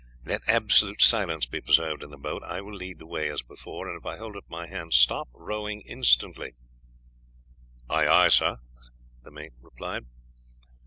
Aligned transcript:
Let 0.25 0.41
absolute 0.49 0.99
silence 0.99 1.45
be 1.45 1.61
preserved 1.61 2.01
in 2.01 2.09
the 2.09 2.17
boat. 2.17 2.41
I 2.41 2.59
will 2.61 2.73
lead 2.73 2.97
the 2.97 3.05
way 3.05 3.29
as 3.29 3.43
before, 3.43 3.87
and 3.87 3.95
if 3.99 4.03
I 4.03 4.17
hold 4.17 4.35
up 4.35 4.49
my 4.49 4.65
hand 4.65 4.95
stop 4.95 5.29
rowing 5.31 5.81
instantly." 5.81 6.55
"Aye, 7.87 8.07
aye, 8.07 8.29
sir!" 8.29 8.57
the 9.21 9.29
mate 9.29 9.53
replied. 9.61 10.07